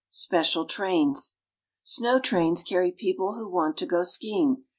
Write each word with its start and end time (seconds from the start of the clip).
SPECIAL 0.09 0.65
TRAINS 0.65 1.35
Snow 1.83 2.19
trains 2.19 2.63
carry 2.63 2.91
people 2.91 3.35
who 3.35 3.47
want 3.51 3.77
to 3.77 3.85
go 3.85 4.01
skiing. 4.01 4.63